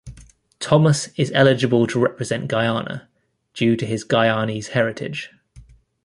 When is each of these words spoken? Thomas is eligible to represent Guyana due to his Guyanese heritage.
Thomas 0.59 1.09
is 1.15 1.31
eligible 1.35 1.85
to 1.85 1.99
represent 1.99 2.47
Guyana 2.47 3.07
due 3.53 3.75
to 3.75 3.85
his 3.85 4.03
Guyanese 4.03 4.69
heritage. 4.69 5.29